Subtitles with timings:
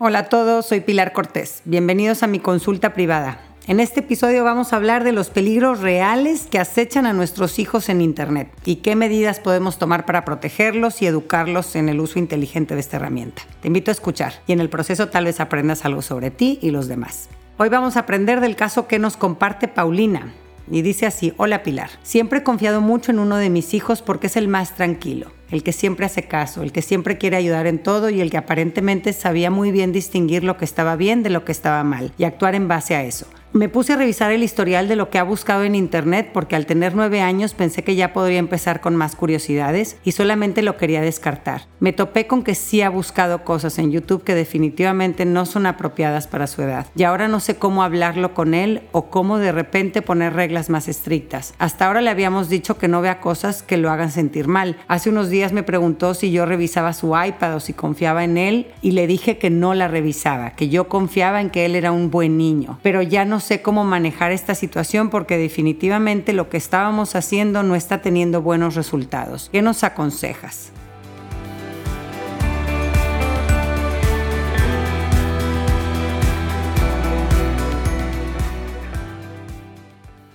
[0.00, 1.60] Hola a todos, soy Pilar Cortés.
[1.64, 3.40] Bienvenidos a mi consulta privada.
[3.66, 7.88] En este episodio vamos a hablar de los peligros reales que acechan a nuestros hijos
[7.88, 12.74] en Internet y qué medidas podemos tomar para protegerlos y educarlos en el uso inteligente
[12.74, 13.42] de esta herramienta.
[13.60, 16.70] Te invito a escuchar y en el proceso tal vez aprendas algo sobre ti y
[16.70, 17.28] los demás.
[17.56, 20.32] Hoy vamos a aprender del caso que nos comparte Paulina.
[20.70, 24.28] Y dice así, hola Pilar, siempre he confiado mucho en uno de mis hijos porque
[24.28, 27.78] es el más tranquilo el que siempre hace caso, el que siempre quiere ayudar en
[27.78, 31.44] todo y el que aparentemente sabía muy bien distinguir lo que estaba bien de lo
[31.44, 33.26] que estaba mal y actuar en base a eso.
[33.54, 36.66] Me puse a revisar el historial de lo que ha buscado en internet porque al
[36.66, 41.00] tener nueve años pensé que ya podría empezar con más curiosidades y solamente lo quería
[41.00, 41.62] descartar.
[41.80, 46.26] Me topé con que sí ha buscado cosas en YouTube que definitivamente no son apropiadas
[46.26, 50.02] para su edad y ahora no sé cómo hablarlo con él o cómo de repente
[50.02, 51.54] poner reglas más estrictas.
[51.58, 54.76] Hasta ahora le habíamos dicho que no vea cosas que lo hagan sentir mal.
[54.88, 58.66] Hace unos días me preguntó si yo revisaba su iPad o si confiaba en él
[58.82, 62.10] y le dije que no la revisaba, que yo confiaba en que él era un
[62.10, 67.14] buen niño, pero ya no sé cómo manejar esta situación porque definitivamente lo que estábamos
[67.14, 69.48] haciendo no está teniendo buenos resultados.
[69.52, 70.72] ¿Qué nos aconsejas?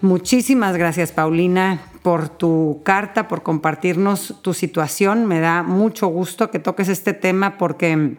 [0.04, 5.26] Muchísimas gracias, Paulina, por tu carta, por compartirnos tu situación.
[5.26, 8.18] Me da mucho gusto que toques este tema porque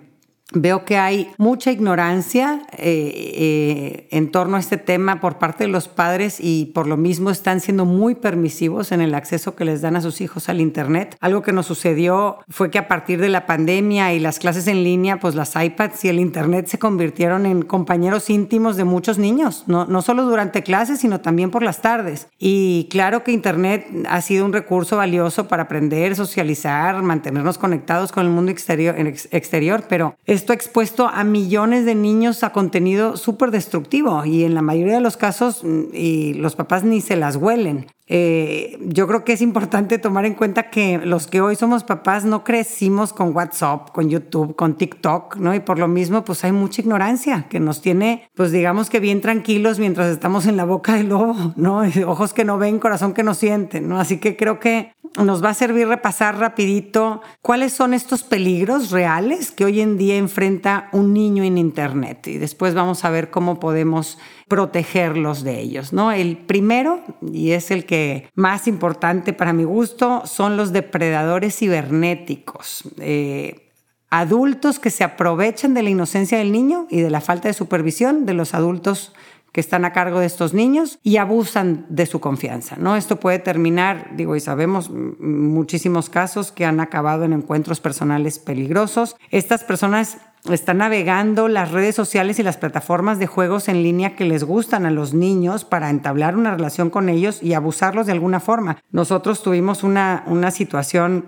[0.53, 5.69] Veo que hay mucha ignorancia eh, eh, en torno a este tema por parte de
[5.69, 9.81] los padres y por lo mismo están siendo muy permisivos en el acceso que les
[9.81, 11.17] dan a sus hijos al Internet.
[11.20, 14.84] Algo que nos sucedió fue que a partir de la pandemia y las clases en
[14.84, 19.64] línea, pues las iPads y el Internet se convirtieron en compañeros íntimos de muchos niños,
[19.67, 22.29] no, no solo durante clases, sino también por las tardes.
[22.39, 28.27] Y claro que Internet ha sido un recurso valioso para aprender, socializar, mantenernos conectados con
[28.27, 33.50] el mundo exterior, exterior pero esto ha expuesto a millones de niños a contenido súper
[33.50, 37.36] destructivo y en la mayoría de los casos mm, y los papás ni se las
[37.36, 37.86] huelen.
[38.06, 42.27] Eh, yo creo que es importante tomar en cuenta que los que hoy somos papás
[42.27, 45.55] no crecimos con WhatsApp, con YouTube, con TikTok, ¿no?
[45.55, 49.23] Y por lo mismo, pues hay mucha ignorancia que nos tiene, pues digamos que bien
[49.23, 51.83] tranquilos mientras estamos en la boca del lobo, ¿no?
[52.06, 53.98] Ojos que no ven, corazón que no siente, ¿no?
[53.98, 54.92] Así que creo que
[55.23, 60.17] nos va a servir repasar rapidito cuáles son estos peligros reales que hoy en día
[60.17, 62.27] enfrenta un niño en Internet.
[62.27, 66.13] Y después vamos a ver cómo podemos protegerlos de ellos, ¿no?
[66.13, 72.85] El primero, y es el que más importante para mi gusto, son los depredadores cibernéticos.
[72.98, 73.73] Eh,
[74.11, 78.27] adultos que se aprovechan de la inocencia del niño y de la falta de supervisión
[78.27, 79.13] de los adultos
[79.55, 82.97] que están a cargo de estos niños y abusan de su confianza, ¿no?
[82.97, 89.15] Esto puede terminar, digo, y sabemos muchísimos casos que han acabado en encuentros personales peligrosos.
[89.31, 90.19] Estas personas
[90.51, 94.87] están navegando las redes sociales y las plataformas de juegos en línea que les gustan
[94.87, 98.79] a los niños para entablar una relación con ellos y abusarlos de alguna forma.
[98.91, 101.27] Nosotros tuvimos una, una situación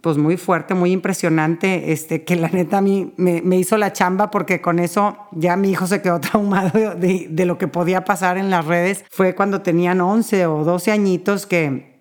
[0.00, 4.30] pues muy fuerte, muy impresionante, este, que la neta a mí me, hizo la chamba
[4.30, 8.38] porque con eso ya mi hijo se quedó traumado de, de, lo que podía pasar
[8.38, 9.04] en las redes.
[9.10, 11.96] Fue cuando tenían 11 o 12 añitos que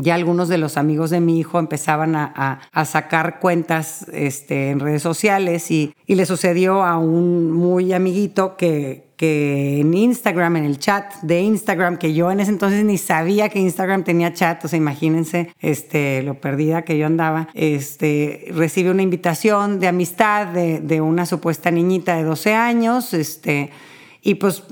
[0.00, 5.02] ya algunos de los amigos de mi hijo empezaban a, sacar cuentas este, en redes
[5.02, 11.12] sociales y, le sucedió a un muy amiguito que, que en Instagram, en el chat
[11.22, 14.76] de Instagram, que yo en ese entonces ni sabía que Instagram tenía chat, o sea,
[14.76, 21.00] imagínense este, lo perdida que yo andaba, este, recibe una invitación de amistad de, de
[21.00, 23.70] una supuesta niñita de 12 años, este,
[24.22, 24.62] y pues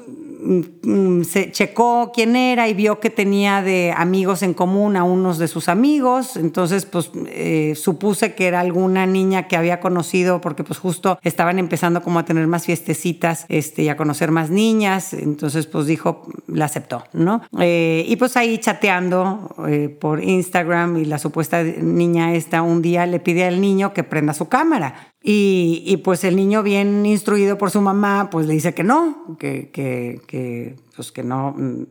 [1.24, 5.48] se checó quién era y vio que tenía de amigos en común a unos de
[5.48, 10.78] sus amigos, entonces pues eh, supuse que era alguna niña que había conocido porque pues
[10.78, 15.66] justo estaban empezando como a tener más fiestecitas este, y a conocer más niñas, entonces
[15.66, 17.42] pues dijo, la aceptó, ¿no?
[17.60, 23.06] Eh, y pues ahí chateando eh, por Instagram y la supuesta niña esta un día
[23.06, 27.72] le pide al niño que prenda su cámara y, pues el niño bien instruido por
[27.72, 31.82] su mamá, pues le dice que no, que, que, que, pues que no, mm,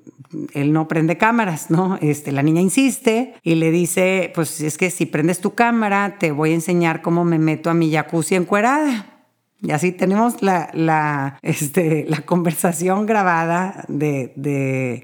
[0.54, 1.98] él no prende cámaras, ¿no?
[2.02, 6.32] Este, la niña insiste y le dice, pues es que si prendes tu cámara, te
[6.32, 9.28] voy a enseñar cómo me meto a mi jacuzzi encuerada.
[9.62, 15.04] Y así tenemos la, la, este, la conversación grabada de, de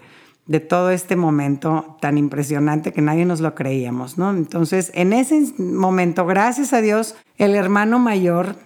[0.51, 4.31] de todo este momento tan impresionante que nadie nos lo creíamos, ¿no?
[4.31, 8.57] Entonces, en ese momento, gracias a Dios, el hermano mayor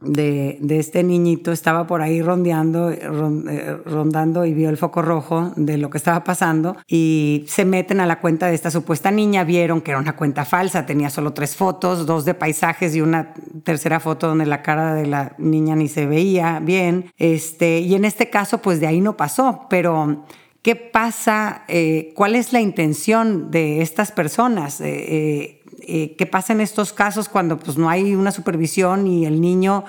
[0.00, 5.78] de, este niñito estaba por ahí rondeando, eh, rondando y vio el foco rojo de
[5.78, 9.82] lo que estaba pasando y se meten a la cuenta de esta supuesta niña, vieron
[9.82, 14.00] que era una cuenta falsa, tenía solo tres fotos, dos de paisajes y una tercera
[14.00, 18.30] foto donde la cara de la niña ni se veía bien, este, y en este
[18.30, 20.24] caso pues de ahí no pasó, pero...
[20.64, 21.64] ¿Qué pasa?
[21.68, 24.80] Eh, ¿Cuál es la intención de estas personas?
[24.80, 29.42] Eh, eh, qué pasa en estos casos cuando pues no hay una supervisión y el
[29.42, 29.84] niño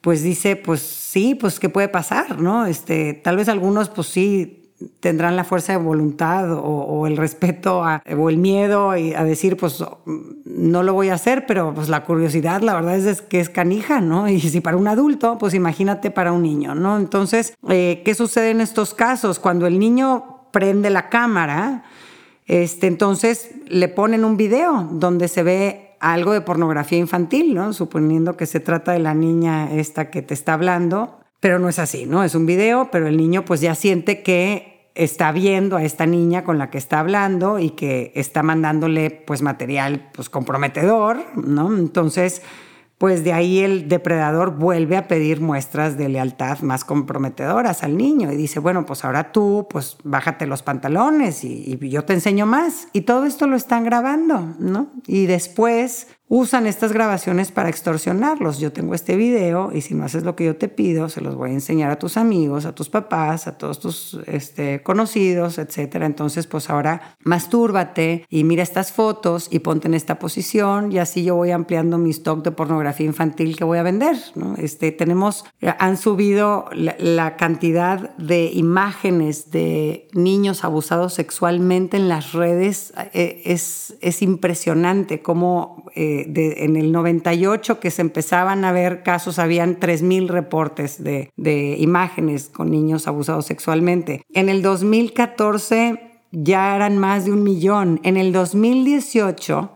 [0.00, 2.64] pues dice, pues sí, pues qué puede pasar, ¿no?
[2.64, 4.57] Este, tal vez algunos pues sí
[5.00, 7.82] tendrán la fuerza de voluntad o, el respeto
[8.16, 9.84] o el miedo a decir, pues
[10.44, 14.00] no lo voy a hacer, pero pues la curiosidad, la verdad es, que es canija,
[14.00, 14.28] ¿no?
[14.28, 16.96] Y si para un adulto, pues imagínate para un niño, ¿no?
[16.96, 19.38] Entonces, eh, ¿qué sucede en estos casos?
[19.38, 21.84] Cuando el niño prende la cámara,
[22.46, 27.72] este, entonces le ponen un video donde se ve algo de pornografía infantil, ¿no?
[27.72, 31.78] Suponiendo que se trata de la niña esta que te está hablando, pero no es
[31.78, 32.24] así, ¿no?
[32.24, 36.42] Es un video, pero el niño pues ya siente que está viendo a esta niña
[36.42, 41.76] con la que está hablando y que está mandándole pues material pues comprometedor, ¿no?
[41.76, 42.42] Entonces
[42.98, 48.32] pues de ahí el depredador vuelve a pedir muestras de lealtad más comprometedoras al niño
[48.32, 52.44] y dice, bueno, pues ahora tú, pues bájate los pantalones y, y yo te enseño
[52.44, 52.88] más.
[52.92, 54.88] Y todo esto lo están grabando, ¿no?
[55.06, 58.58] Y después usan estas grabaciones para extorsionarlos.
[58.58, 61.34] Yo tengo este video y si no haces lo que yo te pido, se los
[61.34, 65.96] voy a enseñar a tus amigos, a tus papás, a todos tus este, conocidos, etc.
[66.02, 71.24] Entonces, pues ahora mastúrbate y mira estas fotos y ponte en esta posición y así
[71.24, 74.16] yo voy ampliando mi stock de pornografía infantil que voy a vender.
[74.58, 75.46] Este, tenemos,
[75.78, 82.92] han subido la, cantidad de imágenes de niños abusados sexualmente en las redes.
[83.12, 85.84] Eh, es, es impresionante cómo...
[85.94, 91.76] Eh, en el 98 que se empezaban a ver casos, habían 3.000 reportes de, de
[91.78, 94.22] imágenes con niños abusados sexualmente.
[94.32, 98.00] En el 2014 ya eran más de un millón.
[98.02, 99.70] En el 2018,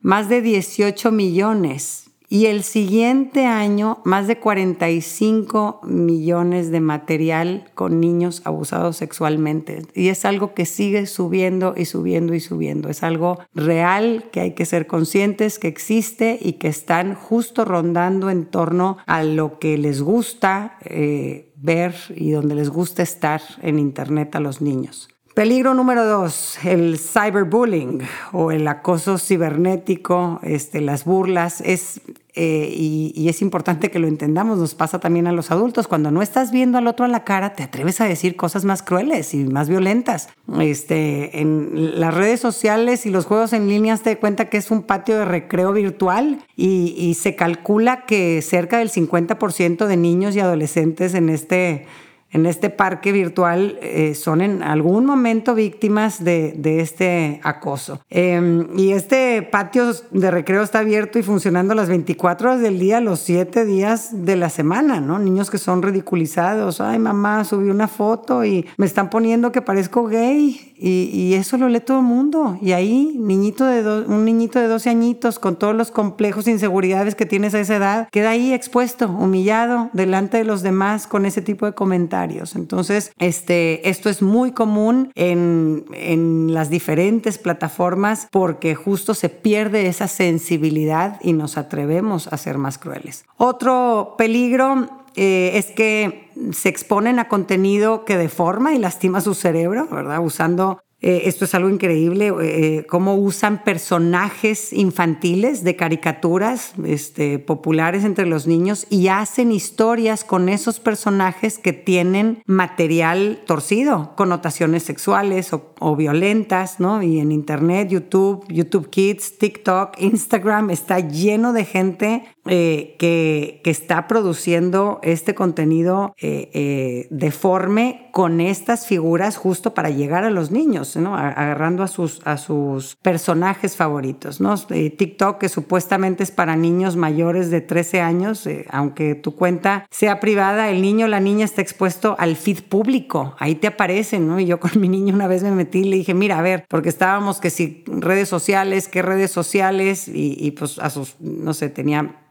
[0.00, 2.11] más de 18 millones.
[2.32, 9.82] Y el siguiente año, más de 45 millones de material con niños abusados sexualmente.
[9.94, 12.88] Y es algo que sigue subiendo y subiendo y subiendo.
[12.88, 18.30] Es algo real que hay que ser conscientes que existe y que están justo rondando
[18.30, 23.78] en torno a lo que les gusta eh, ver y donde les gusta estar en
[23.78, 25.11] Internet a los niños.
[25.34, 28.00] Peligro número dos, el cyberbullying
[28.32, 31.62] o el acoso cibernético, este, las burlas.
[31.62, 32.02] Es,
[32.34, 35.88] eh, y, es importante que lo entendamos, nos pasa también a los adultos.
[35.88, 38.82] Cuando no estás viendo al otro a la cara, te atreves a decir cosas más
[38.82, 40.28] crueles y más violentas.
[40.60, 44.82] Este, en las redes sociales y los juegos en línea te cuenta que es un
[44.82, 50.40] patio de recreo virtual y, y se calcula que cerca del 50% de niños y
[50.40, 51.86] adolescentes en este
[52.32, 58.00] en este parque virtual eh, son en algún momento víctimas de, este acoso.
[58.08, 63.00] Em, y este patio de recreo está abierto y funcionando las 24 horas del día,
[63.00, 65.18] los 7 días de la semana, ¿no?
[65.18, 66.80] Niños que son ridiculizados.
[66.80, 70.71] Ay, mamá, subí una foto y me están poniendo que parezco gay.
[70.82, 72.58] Y, eso lo lee todo el mundo.
[72.60, 77.26] Y ahí, niñito de un niñito de 12 añitos con todos los complejos inseguridades que
[77.26, 81.66] tienes a esa edad, queda ahí expuesto, humillado delante de los demás con ese tipo
[81.66, 82.56] de comentarios.
[82.56, 89.86] Entonces, este, esto es muy común en, en las diferentes plataformas porque justo se pierde
[89.86, 93.24] esa sensibilidad y nos atrevemos a ser más crueles.
[93.36, 99.88] Otro peligro eh, es que se exponen a contenido que deforma y lastima su cerebro,
[99.88, 100.24] ¿verdad?
[100.24, 108.04] Usando eh, esto es algo increíble, eh, cómo usan personajes infantiles de caricaturas este, populares
[108.04, 115.52] entre los niños y hacen historias con esos personajes que tienen material torcido, connotaciones sexuales
[115.52, 117.02] o, violentas, ¿no?
[117.02, 124.08] Y en Internet, YouTube, YouTube Kids, TikTok, Instagram, está lleno de gente eh, que, está
[124.08, 130.91] produciendo este contenido eh, eh, deforme con estas figuras justo para llegar a los niños,
[130.96, 131.16] ¿no?
[131.16, 134.40] agarrando a sus, a sus personajes favoritos.
[134.40, 134.56] ¿no?
[134.56, 140.70] TikTok, que supuestamente es para niños mayores de 13 años, aunque tu cuenta sea privada,
[140.70, 144.28] el niño o la niña está expuesto al feed público, ahí te aparecen.
[144.28, 144.40] ¿no?
[144.40, 146.64] Y yo con mi niño una vez me metí y le dije, mira, a ver,
[146.68, 151.54] porque estábamos que si redes sociales, qué redes sociales, y, y pues a sus, no
[151.54, 152.21] sé, tenía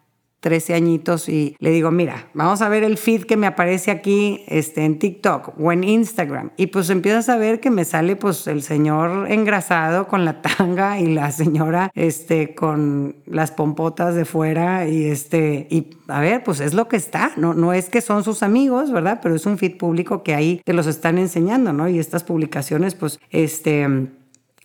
[0.41, 4.43] 13 añitos y le digo, mira, vamos a ver el feed que me aparece aquí
[4.47, 6.51] este, en TikTok o en Instagram.
[6.57, 10.99] Y pues empiezas a ver que me sale pues el señor engrasado con la tanga
[10.99, 16.59] y la señora este, con las pompotas de fuera y este, y a ver, pues
[16.59, 19.19] es lo que está, no, no es que son sus amigos, ¿verdad?
[19.21, 21.87] Pero es un feed público que ahí te los están enseñando, ¿no?
[21.87, 24.09] Y estas publicaciones pues este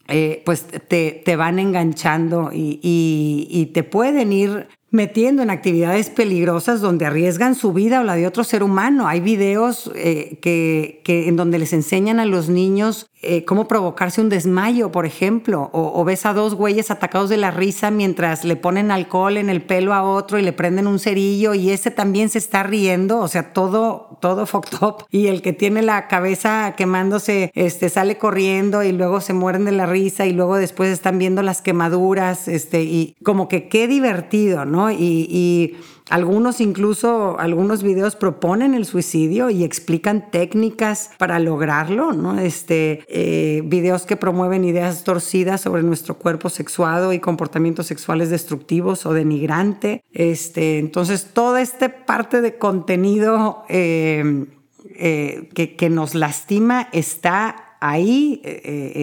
[0.09, 6.81] eh, pues te, te, van enganchando y, y, te pueden ir metiendo en actividades peligrosas
[6.81, 9.09] donde arriesgan su vida o la de otro ser humano.
[9.09, 14.21] Hay videos eh, que, que, en donde les enseñan a los niños eh, cómo provocarse
[14.21, 18.55] un desmayo, por ejemplo, o, ves a dos güeyes atacados de la risa mientras le
[18.55, 22.29] ponen alcohol en el pelo a otro y le prenden un cerillo y ese también
[22.29, 25.07] se está riendo, o sea, todo, todo fucked up.
[25.11, 29.73] Y el que tiene la cabeza quemándose, este, sale corriendo y luego se mueren de
[29.73, 34.67] la risa y luego después están viendo las quemaduras, este, y como que qué divertido,
[34.67, 34.76] ¿no?
[34.91, 35.77] Y
[36.09, 42.39] algunos incluso, algunos videos proponen el suicidio y explican técnicas para lograrlo, ¿no?
[42.39, 49.05] Este, eh, videos que promueven ideas torcidas sobre nuestro cuerpo sexuado y comportamientos sexuales destructivos
[49.05, 50.05] o denigrante.
[50.13, 54.47] Este, entonces, toda esta parte de contenido eh,
[54.95, 58.43] eh, que, nos lastima está ahí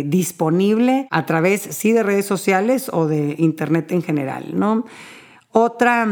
[0.06, 4.86] disponible a través sí de redes sociales o de internet en general, ¿no?
[5.54, 6.06] Otra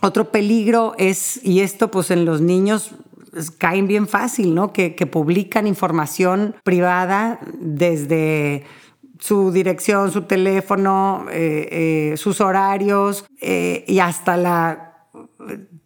[0.00, 2.94] otro peligro es, y esto pues en los niños
[3.58, 4.72] caen bien fácil, ¿no?
[4.72, 8.64] Que, publican información privada desde
[9.18, 15.06] su dirección, su teléfono, eh, eh, sus horarios eh, y hasta la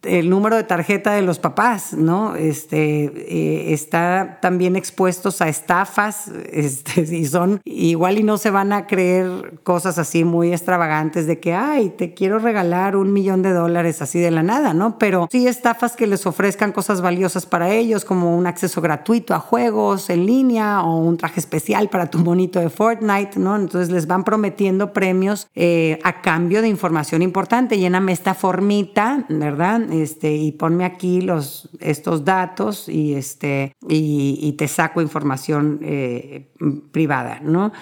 [0.06, 2.37] el número de tarjeta de los papás, ¿no?
[2.37, 8.73] Este, eh, está también expuestos a estafas, este, y son igual y no se van
[8.73, 13.52] a creer cosas así muy extravagantes de que, ay, te quiero regalar un millón de
[13.52, 14.99] dólares así de la nada, ¿no?
[14.99, 19.40] Pero sí estafas que les ofrezcan cosas valiosas para ellos, como un acceso gratuito a
[19.40, 23.56] juegos en línea o un traje especial para tu monito de Fortnite, ¿no?
[23.56, 27.78] Entonces les van prometiendo premios eh, a cambio de información importante.
[27.78, 29.80] Lléname esta formita, ¿verdad?
[30.02, 36.52] Este, y ponme aquí los, estos datos y, este, y, te saco información eh,
[36.92, 37.72] privada, ¿no?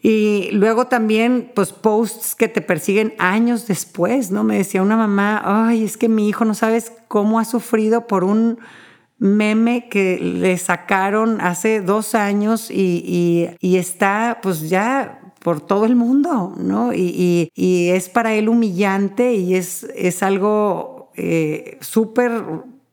[0.00, 4.42] Y luego también, pues, posts que te persiguen años después, ¿no?
[4.44, 8.24] Me decía una mamá, ay, es que mi hijo no sabes cómo ha sufrido por
[8.24, 8.58] un
[9.18, 15.96] meme que le sacaron hace dos años y, y está, pues, ya por todo el
[15.96, 16.92] mundo, ¿no?
[16.92, 22.32] Y, y, es para él humillante y es, es algo eh, súper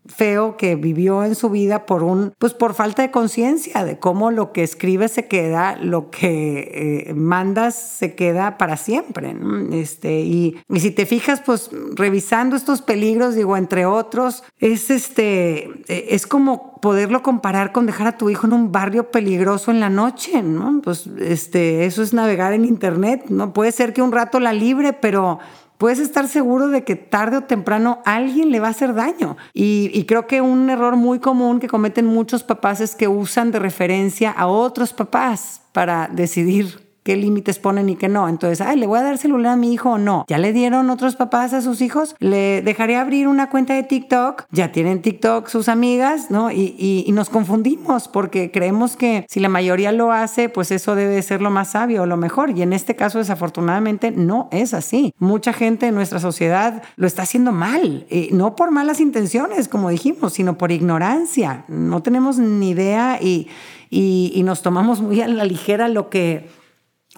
[0.10, 4.32] feo que vivió en su vida por un, pues por falta de conciencia de cómo
[4.32, 9.36] lo que escribes se queda, lo que eh, mandas se queda para siempre.
[9.72, 15.70] Este, y, y, si te fijas, pues revisando estos peligros, digo, entre otros, es este,
[15.88, 19.80] e, es como poderlo comparar con dejar a tu hijo en un barrio peligroso en
[19.80, 20.82] la noche, ¿no?
[20.82, 23.54] Pues este, eso es navegar en internet, ¿no?
[23.54, 25.40] Puede ser que un rato la libre, pero
[25.80, 29.38] puedes estar seguro de que tarde o temprano alguien le va a hacer daño.
[29.54, 33.60] Y, creo que un error muy común que cometen muchos papás es que usan de
[33.60, 38.28] referencia a otros papás para decidir qué límites ponen y qué no.
[38.30, 40.26] Entonces, ay, ¿le voy a dar celular a mi hijo o no?
[40.28, 42.16] ¿Ya le dieron otros papás a sus hijos?
[42.20, 44.46] ¿Le dejaré abrir una cuenta de TikTok?
[44.52, 46.52] Ya tienen TikTok sus amigas, ¿no?
[46.52, 51.42] Y, nos confundimos porque creemos que si la mayoría lo hace, pues eso debe ser
[51.42, 52.52] lo más sabio o lo mejor.
[52.58, 55.14] Y en este caso, desafortunadamente, no es así.
[55.18, 59.90] Mucha gente en nuestra sociedad lo está haciendo mal, y no por malas intenciones, como
[59.90, 61.66] dijimos, sino por ignorancia.
[61.68, 63.50] No tenemos ni idea y,
[63.90, 66.59] y nos tomamos muy a la ligera lo que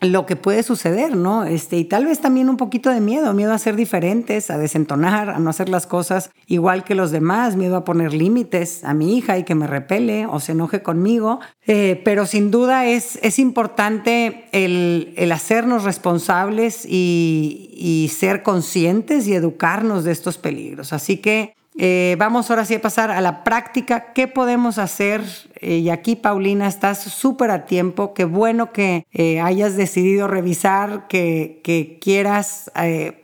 [0.01, 1.43] lo que puede suceder, ¿no?
[1.43, 5.29] Este, y tal vez también un poquito de miedo, miedo a ser diferentes, a desentonar,
[5.29, 9.15] a no hacer las cosas igual que los demás, miedo a poner límites a mi
[9.15, 11.39] hija y que me repele o se enoje conmigo.
[11.67, 19.27] Eh, pero sin duda es, es importante el, el hacernos responsables y, y ser conscientes
[19.27, 20.93] y educarnos de estos peligros.
[20.93, 24.11] Así que eh, vamos ahora sí a pasar a la práctica.
[24.13, 25.23] ¿Qué podemos hacer?
[25.55, 28.13] Eh, y aquí, Paulina, estás súper a tiempo.
[28.13, 32.71] Qué bueno que eh, hayas decidido revisar, que, que quieras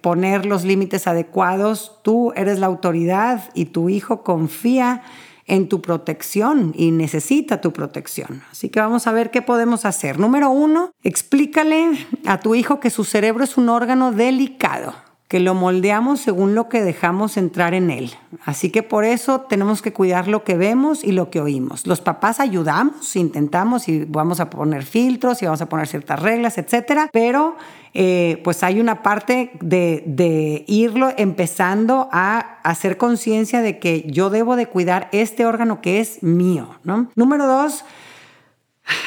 [0.01, 1.99] poner los límites adecuados.
[2.03, 5.01] Tú eres la autoridad y tu hijo confía
[5.45, 8.43] en tu protección y necesita tu protección.
[8.51, 10.19] Así que vamos a ver qué podemos hacer.
[10.19, 11.91] Número uno, explícale
[12.25, 16.69] a tu hijo que su cerebro es un órgano delicado que lo moldeamos según lo
[16.69, 18.11] que dejamos entrar en él.
[18.45, 21.85] Así que por eso tenemos que cuidar lo que vemos y lo que oímos.
[21.85, 26.57] Los papás ayudamos, intentamos y vamos a poner filtros y vamos a poner ciertas reglas,
[26.57, 27.57] etcétera, pero
[27.93, 34.29] eh, pues hay una parte de, de irlo empezando a hacer conciencia de que yo
[34.29, 37.09] debo de cuidar este órgano que es mío, ¿no?
[37.15, 37.83] Número dos,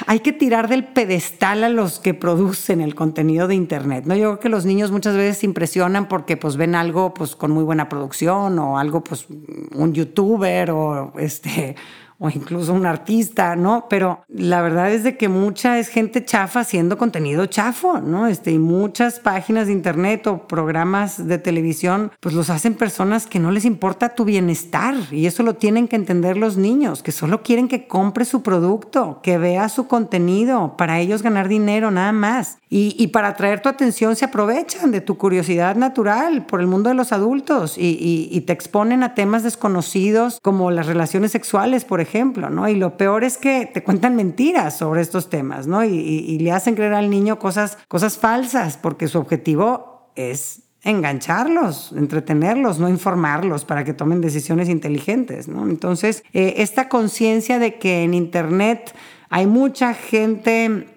[0.07, 4.05] hay que tirar del pedestal a los que producen el contenido de internet.
[4.07, 4.15] ¿no?
[4.15, 7.51] Yo creo que los niños muchas veces se impresionan porque pues ven algo pues con
[7.51, 9.27] muy buena producción o algo pues
[9.75, 11.77] un youtuber o este
[12.21, 13.87] o incluso un artista, ¿no?
[13.89, 18.27] Pero la verdad es de que mucha es gente chafa haciendo contenido chafo, ¿no?
[18.27, 23.39] Este, y muchas páginas de internet o programas de televisión, pues los hacen personas que
[23.39, 27.43] no les importa tu bienestar y eso lo tienen que entender los niños, que solo
[27.43, 32.60] quieren que compre su producto, que vea su contenido, para ellos ganar dinero, nada más.
[32.73, 36.95] Y, para atraer tu atención se aprovechan de tu curiosidad natural por el mundo de
[36.95, 42.51] los adultos y, te exponen a temas desconocidos como las relaciones sexuales, por ejemplo ejemplo,
[42.51, 42.69] ¿no?
[42.69, 45.85] Y lo peor es que te cuentan mentiras sobre estos temas, ¿no?
[45.85, 52.79] Y, le hacen creer al niño cosas, cosas falsas, porque su objetivo es engancharlos, entretenerlos,
[52.79, 55.69] no informarlos para que tomen decisiones inteligentes, ¿no?
[55.69, 58.95] Entonces, eh, esta conciencia de que en Internet
[59.29, 60.89] hay mucha gente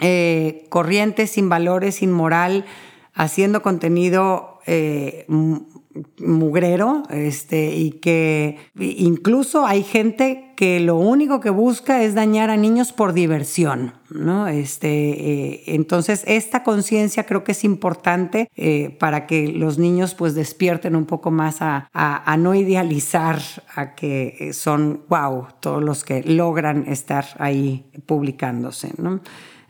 [0.00, 2.64] eh, corriente, sin valores, sin moral,
[3.14, 5.26] haciendo contenido eh,
[6.18, 12.56] mugrero, este, y que incluso hay gente que lo único que busca es dañar a
[12.56, 14.46] niños por diversión, ¿no?
[14.48, 20.34] Este, eh, entonces, esta conciencia creo que es importante eh, para que los niños pues
[20.34, 23.40] despierten un poco más a, a, no idealizar
[23.74, 29.20] a que son, wow, todos los que logran estar ahí publicándose, ¿no?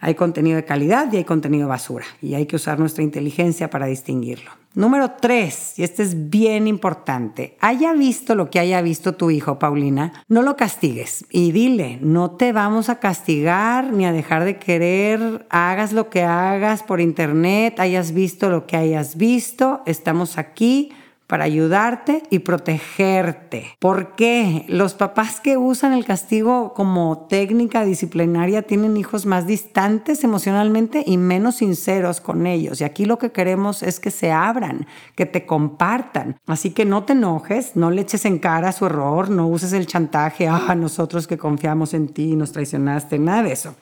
[0.01, 3.87] Hay contenido de calidad y hay contenido basura y hay que usar nuestra inteligencia para
[3.87, 4.51] distinguirlo.
[4.75, 9.59] Número tres, y este es bien importante, haya visto lo que haya visto tu hijo,
[9.59, 14.59] Paulina, no lo castigues y dile, no te vamos a castigar ni a dejar de
[14.59, 20.93] querer, hagas lo que hagas por internet, hayas visto lo que hayas visto, estamos aquí
[21.29, 23.77] para ayudarte y protegerte.
[23.79, 24.65] ¿Por qué?
[24.67, 31.19] Los papás que usan el castigo como técnica disciplinaria tienen hijos más distantes emocionalmente y
[31.19, 32.81] menos sinceros con ellos.
[32.81, 36.39] Y aquí lo que queremos es que se abran, que te compartan.
[36.47, 39.87] Así que no te enojes, no le eches en cara su error, no uses el
[39.87, 43.77] chantaje, ah, nosotros que confiamos en ti, nos traicionaste, nada de eso.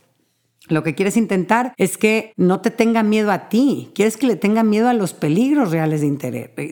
[0.68, 4.36] Lo que quieres intentar es que no te tenga miedo a ti, quieres que le
[4.36, 6.06] tenga miedo a los peligros reales de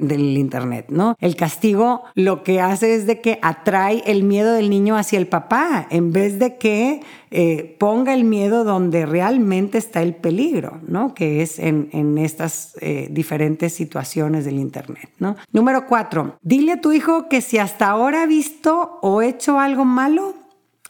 [0.01, 1.17] del Internet, ¿no?
[1.21, 5.27] El castigo lo que hace es de que atrae el miedo del niño hacia el
[5.27, 11.15] papá, en vez de que eh, ponga el miedo donde realmente está el peligro, ¿no?
[11.15, 15.37] Que es en, estas eh, diferentes situaciones del Internet, ¿no?
[15.53, 19.85] Número cuatro, dile a tu hijo que si hasta ahora ha visto o hecho algo
[19.85, 20.35] malo,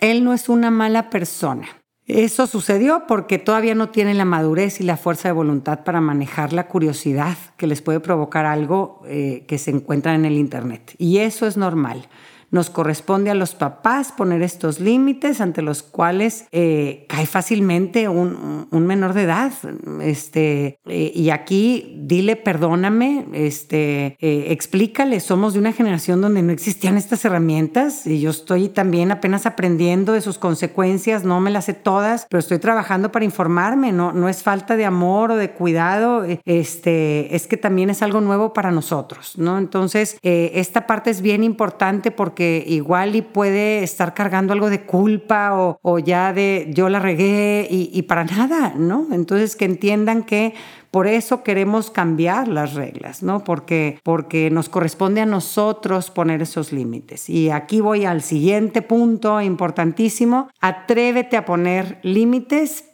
[0.00, 1.66] él no es una mala persona.
[2.06, 6.52] Eso sucedió porque todavía no tienen la madurez y la fuerza de voluntad para manejar
[6.52, 10.94] la curiosidad que les puede provocar algo eh, que se encuentra en el Internet.
[10.98, 12.06] Y eso es normal.
[12.50, 18.68] Nos corresponde a los papás poner estos límites ante los cuales eh, cae fácilmente un,
[18.70, 19.52] menor de edad.
[20.00, 26.52] Este, eh, y aquí dile perdóname, este, eh, explícale, somos de una generación donde no
[26.52, 31.66] existían estas herramientas y yo estoy también apenas aprendiendo de sus consecuencias, no me las
[31.66, 35.50] sé todas, pero estoy trabajando para informarme, no, no es falta de amor o de
[35.50, 39.58] cuidado, este, es que también es algo nuevo para nosotros, ¿no?
[39.58, 45.52] Entonces, esta parte es bien importante porque igual y puede estar cargando algo de culpa
[45.82, 49.06] o, ya de yo la regué y, para nada, ¿no?
[49.12, 50.54] Entonces que entiendan que
[50.94, 53.42] por eso queremos cambiar las reglas, ¿no?
[53.42, 57.28] Porque, porque nos corresponde a nosotros poner esos límites.
[57.28, 60.50] Y aquí voy al siguiente punto importantísimo.
[60.60, 62.84] Atrévete a poner límites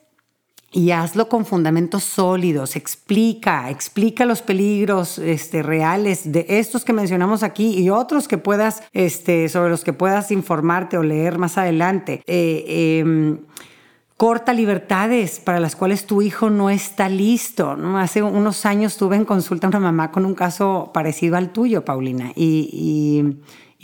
[0.72, 7.42] y hazlo con fundamentos sólidos, explica, explica los peligros este, reales de estos que mencionamos
[7.42, 12.22] aquí y otros que puedas, este, sobre los que puedas informarte o leer más adelante.
[12.26, 13.40] Eh, em,
[14.20, 17.74] corta libertades para las cuales tu hijo no está listo.
[17.74, 17.98] ¿no?
[17.98, 21.86] Hace unos años tuve en consulta a una mamá con un caso parecido al tuyo,
[21.86, 23.24] Paulina, y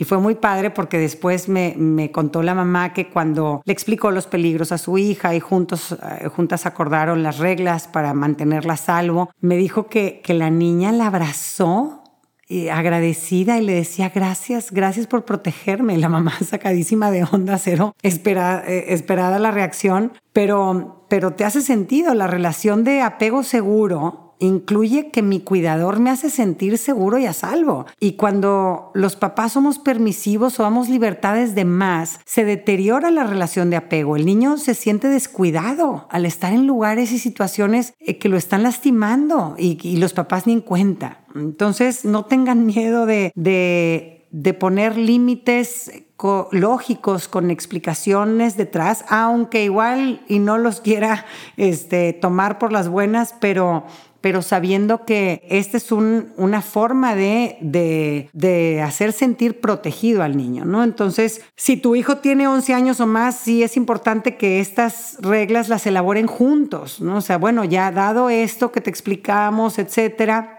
[0.05, 4.71] fue muy padre porque después me, contó la mamá que cuando le explicó los peligros
[4.71, 9.87] a su hija y juntos, eh, juntas acordaron las reglas para mantenerla salvo, me dijo
[9.87, 11.96] que la niña la abrazó
[12.47, 15.97] y agradecida y le decía gracias, gracias por protegerme.
[15.97, 21.61] La mamá sacadísima de onda cero, esperada, eh, esperada la reacción, pero, pero te hace
[21.61, 27.25] sentido la relación de apego seguro incluye que mi cuidador me hace sentir seguro y
[27.25, 27.85] a salvo.
[27.99, 33.69] Y cuando los papás somos permisivos o damos libertades de más, se deteriora la relación
[33.69, 34.15] de apego.
[34.15, 38.63] El niño se siente descuidado al estar en lugares y situaciones eh, que lo están
[38.63, 41.21] lastimando y, los papás ni en cuenta.
[41.33, 45.91] Entonces, no tengan miedo de, de poner límites
[46.51, 51.25] lógicos con explicaciones detrás, aunque igual y no los quiera
[51.57, 53.85] este, tomar por las buenas, pero
[54.21, 60.83] pero sabiendo que esta es una forma de, de, hacer sentir protegido al niño, ¿no?
[60.83, 65.69] Entonces, si tu hijo tiene 11 años o más, sí es importante que estas reglas
[65.69, 67.17] las elaboren juntos, ¿no?
[67.17, 70.56] O sea, bueno, ya dado esto que te explicamos, etcétera,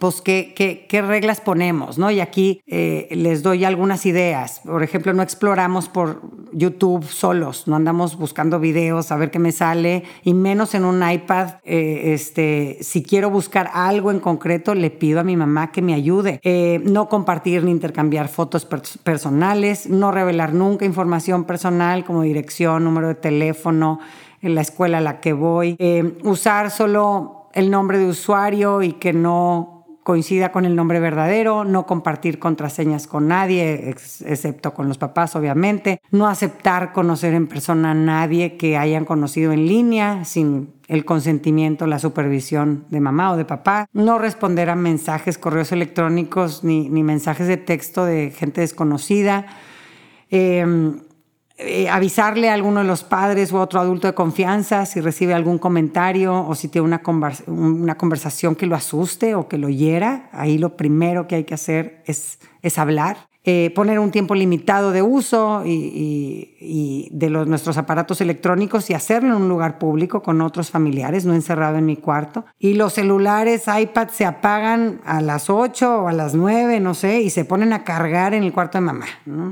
[0.00, 0.52] pues qué,
[0.88, 2.10] qué, reglas ponemos, ¿no?
[2.10, 4.60] Y aquí eh, les doy algunas ideas.
[4.64, 6.22] Por ejemplo, no exploramos por
[6.52, 11.08] YouTube solos, no andamos buscando videos a ver qué me sale, y menos en un
[11.08, 11.56] iPad.
[11.64, 15.94] Eh, este, si quiero buscar algo en concreto, le pido a mi mamá que me
[15.94, 16.40] ayude.
[16.42, 23.08] Eh, no compartir ni intercambiar fotos personales, no revelar nunca información personal como dirección, número
[23.08, 24.00] de teléfono,
[24.42, 25.76] en la escuela a la que voy.
[26.22, 29.75] usar solo el nombre de usuario y que no
[30.06, 36.00] coincida con el nombre verdadero, no compartir contraseñas con nadie, excepto con los papás, obviamente,
[36.12, 41.88] no aceptar conocer en persona a nadie que hayan conocido en línea sin el consentimiento,
[41.88, 47.48] la supervisión de mamá o de papá, no responder a mensajes, correos electrónicos ni, mensajes
[47.48, 49.46] de texto de gente desconocida.
[50.30, 51.00] Em,
[51.58, 55.58] eh, avisarle a alguno de los padres a otro adulto de confianza si recibe algún
[55.58, 57.02] comentario o si tiene una,
[57.46, 60.28] una conversación que lo asuste o que lo hiera.
[60.32, 63.28] Ahí lo primero que hay que hacer es, es hablar.
[63.48, 69.36] Eh, poner un tiempo limitado de uso y, de los, nuestros aparatos electrónicos y hacerlo
[69.36, 72.44] en un lugar público con otros familiares, no encerrado en mi cuarto.
[72.58, 77.20] Y los celulares, iPads se apagan a las 8 o a las 9, no sé,
[77.20, 79.06] y se ponen a cargar en el cuarto de mamá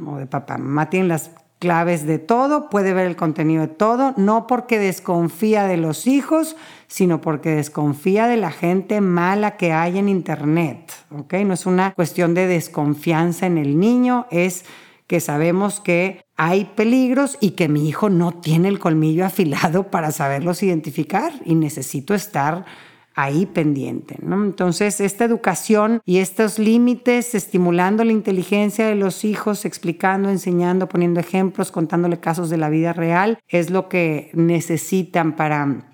[0.09, 0.59] o de papá.
[0.59, 1.31] Mamá tiene las
[1.65, 6.57] claves de todo, puede ver el contenido de todo, no porque desconfía de los hijos,
[6.89, 10.93] sino porque desconfía de la gente mala que hay en Internet.
[11.11, 11.33] ¿ok?
[11.47, 14.67] No es una cuestión de desconfianza en el niño, es
[15.07, 20.13] que sabemos que hay peligros y que mi hijo no tiene el colmillo afilado para
[20.13, 22.67] saberlos identificar y necesito estar
[23.15, 24.17] ahí pendiente.
[24.23, 24.43] ¿no?
[24.45, 31.21] Entonces, esta educación y estos límites, estimulando la inteligencia de los hijos, explicando, enseñando, poniendo
[31.21, 35.87] ejemplos, contándole casos de la vida real, es lo que necesitan para,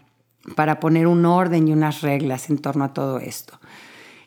[0.57, 3.59] para poner un orden y unas reglas en torno a todo esto.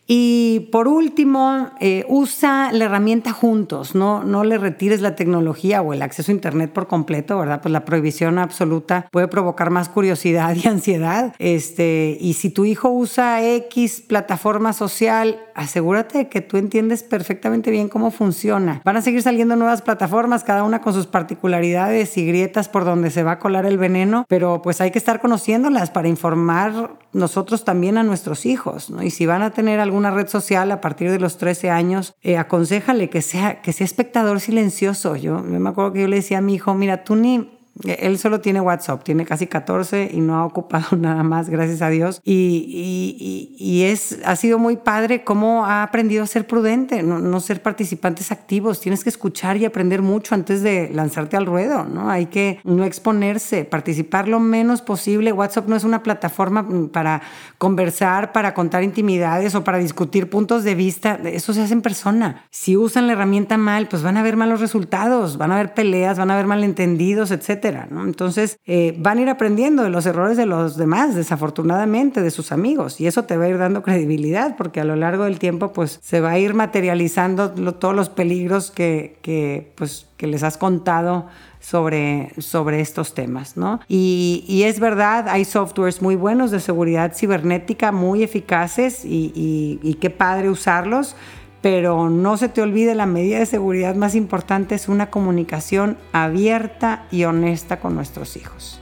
[0.06, 5.94] Y por último, eh, usa la herramienta juntos, no, no le retires la tecnología o
[5.94, 7.62] el acceso a Internet por completo, ¿verdad?
[7.62, 11.34] Pues la prohibición absoluta puede provocar más curiosidad y ansiedad.
[11.40, 17.72] Este, y si tu hijo usa X plataforma social, asegúrate de que tú entiendes perfectamente
[17.72, 18.82] bien cómo funciona.
[18.84, 23.10] Van a seguir saliendo nuevas plataformas, cada una con sus particularidades y grietas por donde
[23.10, 27.64] se va a colar el veneno, pero pues hay que estar conociéndolas para informar nosotros
[27.64, 29.04] también a nuestros hijos, ¿no?
[29.04, 32.38] Y si van a tener alguna red social a partir de los 13 años, eh,
[32.38, 35.16] aconsejale que sea, que sea espectador silencioso.
[35.16, 37.53] Yo, yo me acuerdo que yo le decía a mi hijo, mira, tú ni,
[37.86, 41.90] él solo tiene WhatsApp, tiene casi 14 y no ha ocupado nada más, gracias a
[41.90, 42.22] Dios.
[42.24, 47.62] Y, y, es, ha sido muy padre cómo ha aprendido a ser prudente, no, ser
[47.62, 48.80] participantes activos.
[48.80, 52.10] Tienes que escuchar y aprender mucho antes de lanzarte al ruedo, ¿no?
[52.10, 55.32] Hay que no exponerse, participar lo menos posible.
[55.32, 57.22] WhatsApp no es una plataforma para
[57.58, 61.20] conversar, para contar intimidades o para discutir puntos de vista.
[61.26, 62.46] Eso se hace en persona.
[62.52, 66.18] Si usan la herramienta mal, pues van a ver malos resultados, van a haber peleas,
[66.18, 67.63] van a haber malentendidos, etc.
[67.68, 72.52] Entonces, eh, van a ir aprendiendo de los errores de los demás, desafortunadamente, de sus
[72.52, 75.74] amigos, y eso te va a ir dando credibilidad, porque a lo largo del tiempo,
[75.74, 80.58] pues, se va a ir materializando todos los peligros que, que, pues, que les has
[80.58, 81.28] contado
[81.60, 83.80] sobre, sobre estos temas, ¿no?
[83.88, 89.80] Y, y, es verdad, hay softwares muy buenos de seguridad cibernética, muy eficaces y, y,
[89.82, 91.16] y qué padre usarlos
[91.64, 97.06] pero no se te olvide la medida de seguridad más importante es una comunicación abierta
[97.10, 98.82] y honesta con nuestros hijos.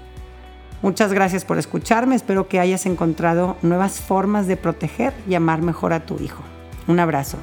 [0.82, 5.94] Muchas gracias por escucharme, espero que hayas encontrado nuevas formas de proteger y amar mejor
[5.94, 6.42] a tu hijo.
[6.88, 7.38] Un abrazo.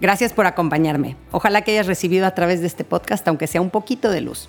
[0.00, 1.16] Gracias por acompañarme.
[1.30, 4.48] Ojalá que hayas recibido a través de este podcast, aunque sea un poquito de luz.